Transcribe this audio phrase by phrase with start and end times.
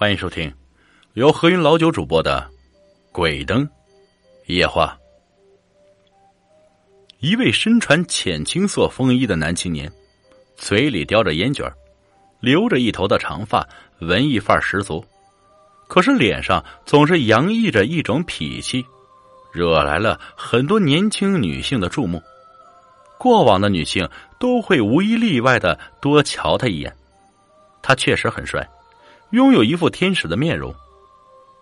[0.00, 0.54] 欢迎收听
[1.14, 2.48] 由何云老九主播的
[3.12, 3.68] 《鬼灯
[4.46, 4.96] 夜话》。
[7.18, 9.90] 一位身穿浅青色风衣的男青年，
[10.56, 11.68] 嘴里叼着烟卷，
[12.38, 15.04] 留着一头的长发，文艺范儿十足。
[15.88, 18.86] 可是脸上总是洋溢着一种痞气，
[19.50, 22.22] 惹来了很多年轻女性的注目。
[23.18, 24.08] 过往的女性
[24.38, 26.96] 都会无一例外的多瞧他一眼。
[27.82, 28.64] 他确实很帅。
[29.30, 30.74] 拥有一副天使的面容，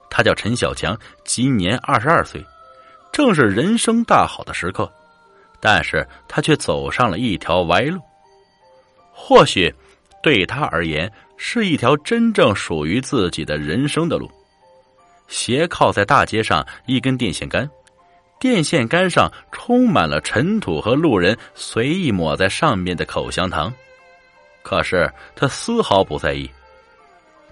[0.08, 2.44] 他叫陈小强，今年二十二岁，
[3.12, 4.90] 正是人生大好的时刻，
[5.60, 8.00] 但是他却走上了一条歪路。
[9.12, 9.74] 或许
[10.22, 14.30] 对他而言，是一条真正属于自己的人生的路。
[15.26, 17.68] 斜靠在大街上一根电线杆，
[18.38, 23.74] 电线杆上充满了尘土和路人随意抹在上面的口香糖，
[24.62, 26.48] 可是他丝毫不在意。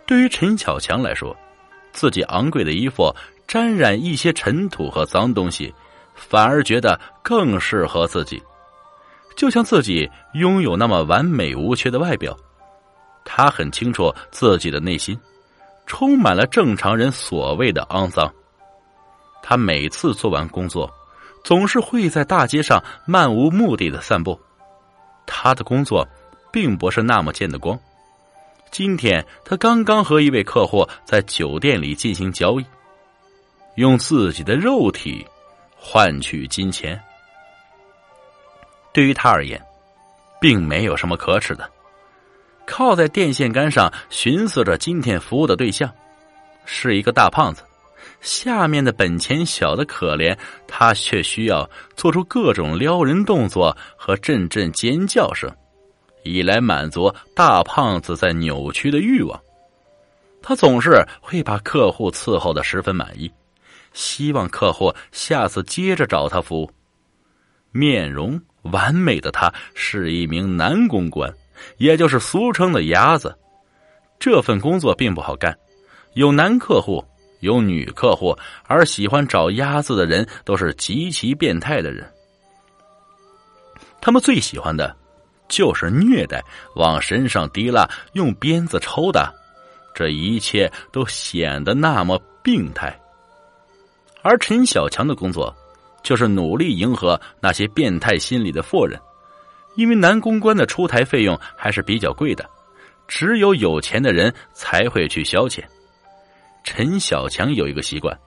[0.06, 1.36] 对于陈小强来说，
[1.92, 3.14] 自己昂贵的衣服
[3.46, 5.72] 沾染一些尘土和脏东西，
[6.14, 8.42] 反而觉得更适合自己。
[9.36, 12.36] 就像自己拥有那么完美无缺的外表，
[13.24, 15.18] 他很清楚自己的内心
[15.86, 18.32] 充满了正常人所谓的肮脏。
[19.42, 20.88] 他每次做完工作，
[21.42, 24.38] 总是会在大街上漫无目的的散步。
[25.26, 26.06] 他的工作
[26.52, 27.78] 并不是那么见得光。
[28.74, 32.66] 今天他刚刚和一位客户在酒店里进行交易，
[33.76, 35.24] 用自己的肉体
[35.76, 37.00] 换取金钱。
[38.92, 39.64] 对于他而言，
[40.40, 41.70] 并没有什么可耻的。
[42.66, 45.88] 靠在电线杆上寻思着今天服务的对象
[46.64, 47.62] 是一个大胖子，
[48.20, 55.48] 下面的本钱小的可怜，他却需要做出各种撩人动作和阵阵尖叫声。
[56.24, 59.40] 以来满足大胖子在扭曲的欲望，
[60.42, 63.30] 他总是会把客户伺候的十分满意，
[63.92, 66.70] 希望客户下次接着找他服务。
[67.70, 71.32] 面容完美的他是一名男公关，
[71.76, 73.36] 也就是俗称的鸭子。
[74.18, 75.56] 这份工作并不好干，
[76.14, 77.04] 有男客户，
[77.40, 78.34] 有女客户，
[78.66, 82.08] 而喜欢找鸭子的人都是极其变态的人。
[84.00, 84.96] 他们最喜欢的。
[85.54, 86.42] 就是虐待，
[86.74, 89.32] 往身上滴蜡，用鞭子抽打，
[89.94, 92.92] 这一切都显得那么病态。
[94.20, 95.54] 而陈小强的工作，
[96.02, 99.00] 就是努力迎合那些变态心理的妇人，
[99.76, 102.44] 因为男公关的出台费用还是比较贵的，
[103.06, 105.62] 只有有钱的人才会去消遣。
[106.64, 108.18] 陈小强有一个习惯，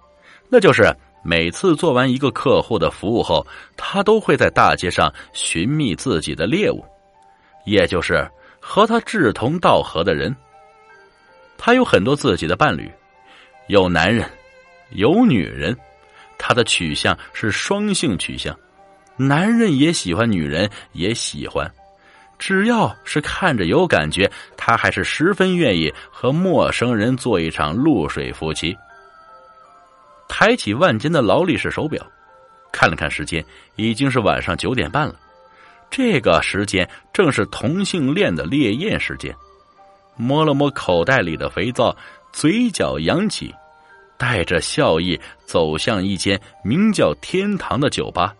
[0.49, 0.95] 那就是
[1.25, 3.45] 每次做完一个客户的服务后，
[3.75, 6.85] 他都会在大街上寻觅自己的猎物。
[7.67, 8.25] 也就是
[8.61, 10.33] 和他志同道合的人，
[11.57, 12.89] 他有很多自己的伴侣，
[13.67, 14.25] 有男人，
[14.91, 15.77] 有女人，
[16.37, 18.57] 他的取向是双性取向，
[19.17, 21.69] 男人也喜欢女人，也喜欢，
[22.39, 28.73] 只要是看着有感觉，他还是十分愿意和陌生人做一场露水夫妻。
[30.29, 32.01] 抬起万金的劳力士手表，
[32.71, 33.43] 看了看时间，
[33.75, 35.15] 已经是晚上九点半了。
[35.89, 39.35] 这个时间正是同性恋的烈焰时间。
[40.15, 41.95] 摸了摸口袋里的肥皂，
[42.31, 43.53] 嘴角扬起，
[44.17, 48.33] 带着笑意走向一间名叫“天堂”的酒吧。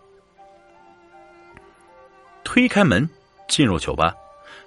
[2.43, 3.07] 推开门，
[3.47, 4.13] 进入酒吧，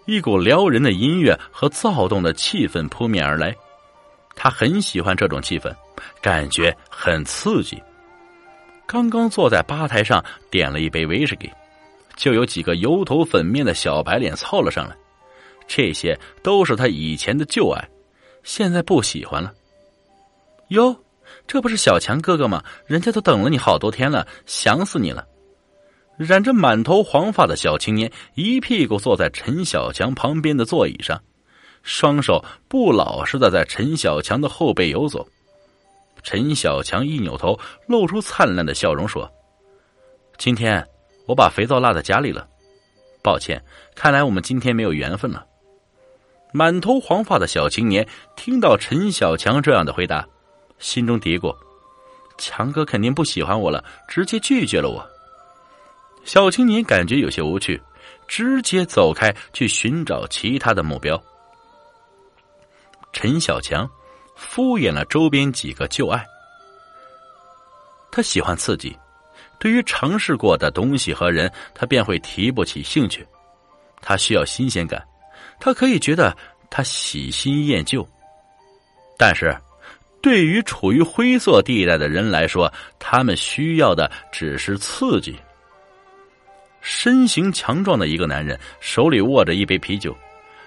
[0.06, 3.54] 一股撩人的音乐和躁动的气氛扑面而来。
[4.36, 5.74] 他很喜欢这种气氛，
[6.22, 7.82] 感觉很刺激。
[8.86, 11.50] 刚刚坐在吧台上，点了一杯威士忌。
[12.20, 14.94] 就有几个油头粉面的小白脸凑了上来，
[15.66, 17.82] 这些都是他以前的旧爱，
[18.42, 19.50] 现在不喜欢了。
[20.68, 20.94] 哟，
[21.46, 22.62] 这不是小强哥哥吗？
[22.86, 25.26] 人家都等了你好多天了，想死你了！
[26.18, 31.18] 染着满头黄发的小青年一屁股坐在陈小强旁边的座椅上，
[31.82, 35.26] 双手不老实的在陈小强的后背游走。
[36.22, 39.26] 陈小强一扭头，露出灿烂的笑容，说
[40.36, 40.86] ：“今天。”
[41.30, 42.44] 我把肥皂落在家里了，
[43.22, 43.62] 抱歉，
[43.94, 45.46] 看来我们今天没有缘分了。
[46.52, 48.04] 满头黄发的小青年
[48.34, 50.26] 听到陈小强这样的回答，
[50.80, 51.56] 心中嘀咕
[52.36, 55.08] ：“强哥肯定不喜欢我了，直接拒绝了我。”
[56.26, 57.80] 小青年感觉有些无趣，
[58.26, 61.22] 直接走开去寻找其他的目标。
[63.12, 63.88] 陈小强
[64.34, 66.26] 敷衍了周边几个旧爱，
[68.10, 68.98] 他喜欢刺激。
[69.60, 73.24] 对于尝试过的东西和人，他便会提不起兴趣。
[74.00, 75.06] 他需要新鲜感，
[75.60, 76.34] 他可以觉得
[76.70, 78.04] 他喜新厌旧。
[79.18, 79.54] 但是，
[80.22, 85.36] 对于处于灰色地带的人来说，他们需要的只是刺激。
[86.80, 90.16] 身形强壮的一个男人，手里握着一杯啤酒，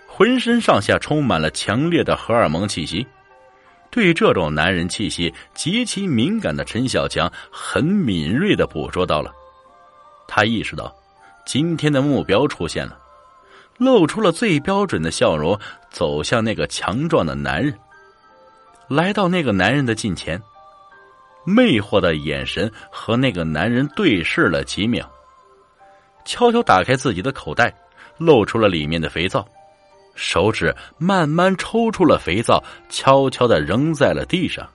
[0.05, 3.03] 浑身上下充满了强烈的荷尔蒙气息。
[3.93, 9.31] 对这种男人气息极其敏感的陈小强，很敏锐的捕捉到了。
[10.27, 10.91] 他意识到，
[11.45, 12.97] 今天的目标出现了，
[13.77, 15.55] 露出了最标准的笑容，
[15.91, 17.71] 走向那个强壮的男人。
[18.87, 20.41] 来到那个男人的近前，
[21.45, 25.07] 魅惑的眼神和那个男人对视了几秒。
[26.25, 27.71] 悄悄打开自己的口袋，
[28.17, 29.47] 露出了里面的肥皂，
[30.15, 34.69] 手指慢慢抽出了肥皂，悄悄的扔在了地上。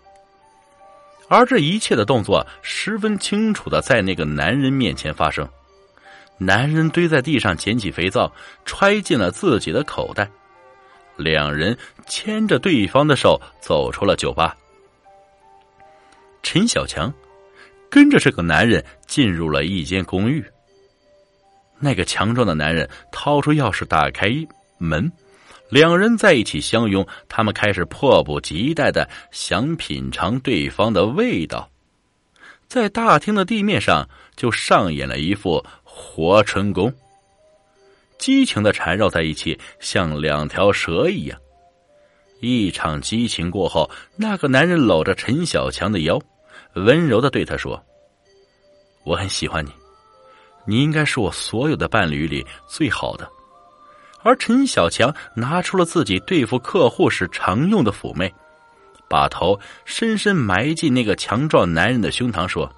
[1.29, 5.49] 而这一切的动作十分清楚的在那个男人面前发生。
[6.39, 8.33] 男人堆在地上捡起肥皂，
[8.65, 10.29] 揣进了自己的口袋。
[11.17, 11.77] 两人
[12.07, 14.57] 牵着对方的手走出了酒吧。
[16.43, 17.13] 陈小强
[17.91, 20.45] 跟着这个男人进入了一间公寓。
[21.81, 24.31] 那个强壮的男人掏出钥匙打开
[24.79, 25.11] 门，
[25.69, 27.07] 两人在一起相拥。
[27.29, 31.71] 他们开始迫不及待的想品尝对方的味道，
[32.67, 36.93] 在大厅的地面上就上演了一副活春宫，
[38.19, 41.39] 激情的缠绕在一起，像两条蛇一样。
[42.41, 46.21] 一场激情过后，那个男人搂着陈小强的腰，
[46.75, 47.83] 温柔的对他说
[49.05, 49.71] ：“我很喜欢你。”
[50.65, 53.29] 你应该是我所有的伴侣里最好的，
[54.23, 58.33] 而陈小强拿出了自己对付客户时常用的妩媚，
[59.09, 62.71] 把头深深埋进那个强壮男人的胸膛，说：“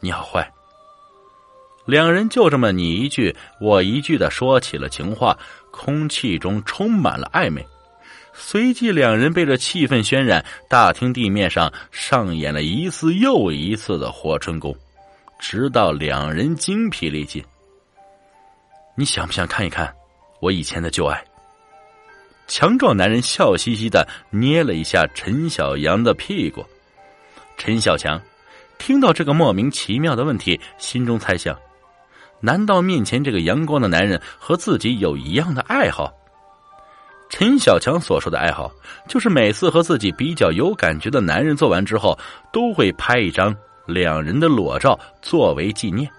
[0.00, 0.52] 你好坏。”
[1.84, 5.36] 两人就这么你一句我一句的说起了情话，
[5.72, 7.66] 空气中充满了暧昧。
[8.32, 14.74] 随即，两人被这气氛渲染，大厅地面上上演了一次又一次的活春宫。
[15.40, 17.44] 直到两人精疲力尽，
[18.96, 19.92] 你想不想看一看
[20.42, 21.24] 我以前的旧爱？
[22.48, 26.66] 强壮男人笑嘻嘻的捏了一下陈小阳的屁股。
[27.56, 28.20] 陈小强
[28.76, 31.56] 听到这个莫名其妙的问题，心中猜想：
[32.40, 36.12] 难道面前这个阳光的男人和自己有一样的爱好？
[37.30, 38.68] 陈小强所说的爱好，
[39.08, 42.18] 就是每次和自己比较有感觉的男人做完之后，
[42.52, 43.56] 都会拍一张。
[43.86, 46.10] 两人的裸照作为纪念，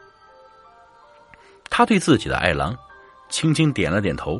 [1.69, 2.75] 他对自己的爱郎
[3.33, 4.39] 轻轻点了点头。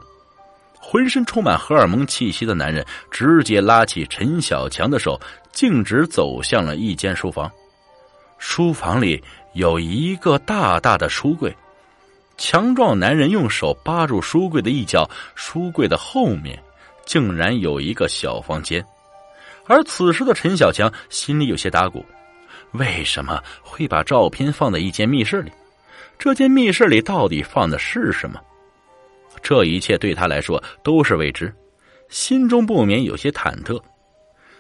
[0.80, 5.20] 浑身充满荷尔蒙气息的男人直接拉起陈小强的手，
[5.52, 7.52] 径直走向了一间书房。
[8.38, 9.20] 书房里
[9.54, 11.52] 有一个大大的书柜，
[12.38, 16.62] 强壮男人用手扒住书柜的一角，书柜的后面
[17.04, 18.86] 竟然有一个小房间。
[19.66, 22.06] 而此时的陈小强心里有些打鼓。
[22.74, 25.52] 为什么会把照片放在一间密室里？
[26.20, 28.40] 这间密室里到底放的是什么？
[29.44, 31.54] 这一切对他来说都是未知，
[32.10, 33.80] 心中不免有些忐忑。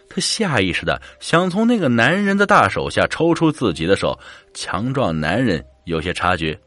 [0.09, 4.19] 他下意识的想从那个男人的大手下抽出自己的手，
[4.53, 6.59] 强壮男人有些察觉，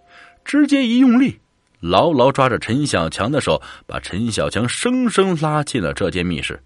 [0.44, 1.38] 直接一用力，
[1.78, 6.60] 牢牢抓着陈小强的手，把陈小强生生拉进了这间密室。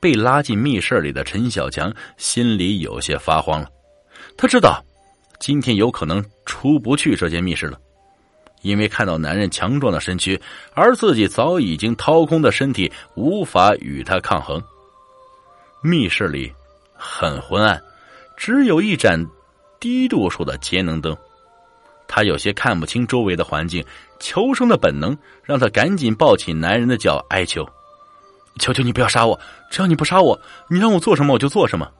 [0.00, 3.68] 被拉进密室里的陈小强心里有些发慌了，
[4.36, 4.82] 他知道
[5.38, 7.78] 今天有可能出不去这间密室了，
[8.62, 10.40] 因为看到男人强壮的身躯，
[10.72, 14.62] 而自己早已经掏空的身体无法与他抗衡。
[15.82, 16.52] 密室里
[16.94, 17.82] 很昏暗，
[18.36, 19.24] 只有一盏
[19.78, 21.16] 低度数的节能灯，
[22.06, 23.84] 他有些看不清周围的环境，
[24.20, 27.68] 求生的本能让他赶紧抱起男人的脚哀求。
[28.58, 29.38] 求求你不要杀我！
[29.70, 30.38] 只要你不杀我，
[30.68, 31.90] 你让我做什么我就做什么。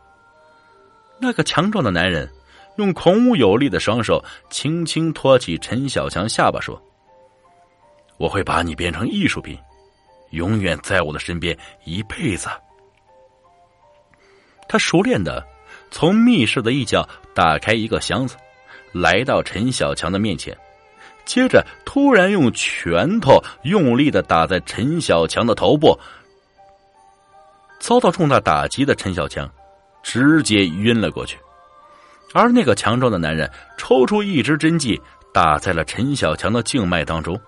[1.18, 2.30] 那个强壮的男人
[2.76, 6.80] 用孔武有力的双手轻轻托起陈小强下巴，说
[8.18, 9.58] ：“我会把你变成艺术品，
[10.30, 12.48] 永远在我的身边一辈子。”
[14.68, 15.46] 他熟练的
[15.90, 18.36] 从密室的一角打开一个箱子，
[18.92, 20.56] 来到陈小强的面前，
[21.26, 25.98] 接着突然用拳头用力的打在陈小强的头部。
[27.78, 29.50] 遭到重大打击的陈小强，
[30.02, 31.36] 直接晕了过去，
[32.32, 35.00] 而那个强壮的男人抽出一支针剂，
[35.32, 37.38] 打在了陈小强的静脉当中。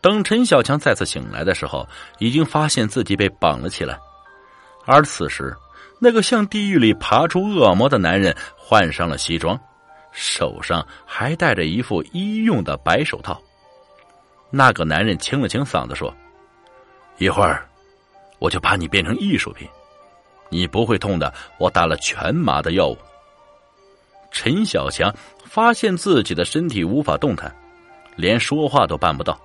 [0.00, 1.86] 等陈小强再次醒来的时候，
[2.18, 3.98] 已经发现自己被绑了起来，
[4.84, 5.56] 而此时，
[5.98, 9.58] 那个向地狱里爬出恶魔的男人换上了西装，
[10.12, 13.40] 手上还戴着一副医用的白手套。
[14.50, 16.14] 那个男人清了清嗓子说
[17.18, 17.64] ：“一会儿。”
[18.38, 19.68] 我就把你变成艺术品。
[20.48, 22.96] 你不会痛的，我打了全麻的药物。
[24.30, 27.54] 陈小强发现自己的身体无法动弹，
[28.16, 29.38] 连说话都办不到，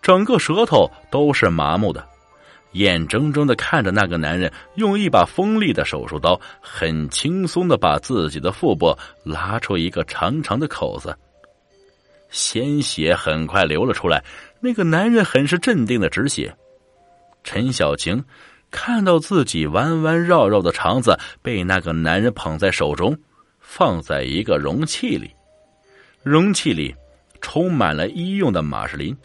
[0.00, 2.06] 整个舌头都是麻木的，
[2.72, 11.14] 眼睁睁的看着那个男人用一把锋利的手术刀，很轻松的把自己的腹部拉出一个长长的口子，
[12.30, 14.24] 鲜血很快流了出来。
[14.60, 16.54] 那个男人很是镇定的止血。
[17.44, 18.24] 陈小晴
[18.70, 23.18] 看到自己弯弯绕绕的肠子被那个男人捧在手中。
[23.74, 25.34] 放在一个容器里，
[26.22, 26.94] 容器里
[27.40, 29.16] 充满了医用的马士林，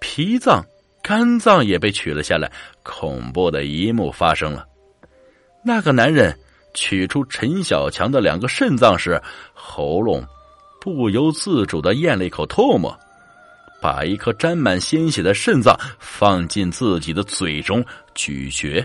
[0.00, 0.66] 脾脏、
[1.00, 2.50] 肝脏也被取了下来。
[2.82, 4.66] 恐怖的一幕发生了：
[5.64, 6.36] 那个男人
[6.74, 9.22] 取出陈小强的两个肾脏时，
[9.54, 10.26] 喉咙
[10.80, 12.98] 不由自主的咽了一口唾沫，
[13.80, 18.84] 把一颗沾满鲜血的肾脏放进自己的嘴中咀嚼，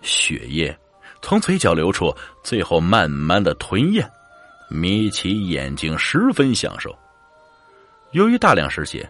[0.00, 0.74] 血液。
[1.22, 4.08] 从嘴角流出，最后慢慢的吞咽，
[4.68, 6.96] 眯起眼睛，十分享受。
[8.12, 9.08] 由于大量失血，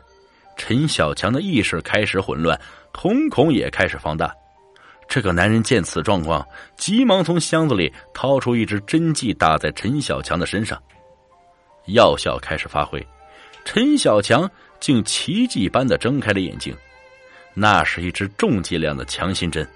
[0.56, 2.58] 陈小强的意识开始混乱，
[2.92, 4.34] 瞳孔也开始放大。
[5.08, 6.44] 这个男人见此状况，
[6.76, 10.82] 急忙从箱子里掏出一支针剂，打在陈小强的身上。
[11.86, 13.06] 药效开始发挥，
[13.64, 14.50] 陈小强
[14.80, 16.74] 竟奇迹般的睁开了眼睛。
[17.54, 19.66] 那是一支重剂量的强心针。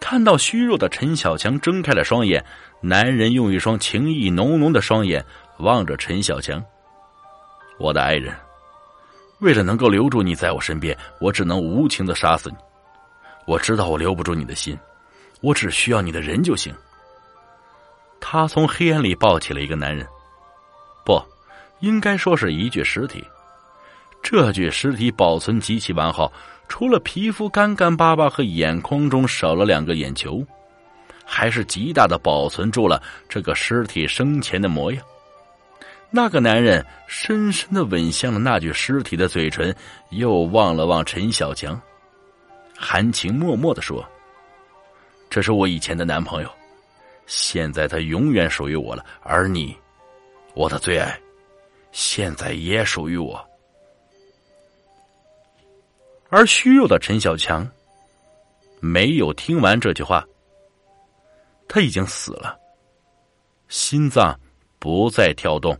[0.00, 2.44] 看到虚弱的陈小强睁开了双眼，
[2.80, 5.24] 男人用一双情意浓浓的双眼
[5.58, 6.60] 望着陈小强
[7.78, 8.34] ：“我的爱人，
[9.40, 12.56] 为了能够留住你在我身边，我只能无情的杀死你。
[13.46, 14.76] 我知道我留不住你的心，
[15.42, 16.74] 我只需要你的人就行。”
[18.20, 20.06] 他从黑暗里抱起了一个男人，
[21.04, 21.22] 不，
[21.80, 23.24] 应该说是一具尸体。
[24.22, 26.32] 这具尸体保存极其完好。
[26.70, 30.42] 除了皮肤干干巴巴和眼眶中少了两个眼球，
[31.24, 35.04] 还是极大的保存住了这个尸体生前的模样。
[36.10, 39.74] 那个男人深深的吻向了那具尸体的嘴唇，
[40.10, 41.78] 又望了望陈小强，
[42.78, 44.08] 含情脉脉的说
[45.28, 46.48] ：“这是我以前的男朋友，
[47.26, 49.04] 现在他永远属于我了。
[49.22, 49.76] 而你，
[50.54, 51.20] 我的最爱，
[51.90, 53.44] 现在也属于我。”
[56.30, 57.68] 而虚弱的陈小强
[58.80, 60.24] 没有听完这句话，
[61.68, 62.56] 他已经死了，
[63.68, 64.38] 心脏
[64.78, 65.76] 不再跳动，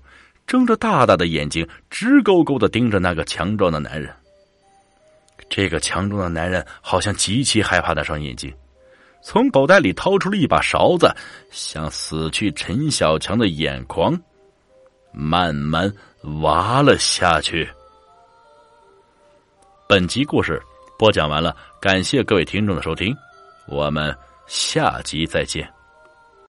[0.47, 4.13] 睁着大大的眼睛，直勾勾的盯着那个强壮的男人。
[5.49, 8.53] 这个强壮的男人好像极其害怕那双眼睛，
[9.23, 11.09] 从口袋里掏出了一把勺子，
[11.51, 14.21] 向死去陈小强的眼眶
[15.13, 15.93] 慢慢
[16.43, 17.69] 挖了下去。
[19.91, 20.63] 本集故事
[20.97, 23.13] 播讲完了，感谢各位听众的收听，
[23.67, 24.17] 我们
[24.47, 25.69] 下集再见。